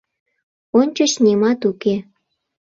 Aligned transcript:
—Ончыч 0.79 1.11
нимат 1.25 1.61
уке. 1.69 1.95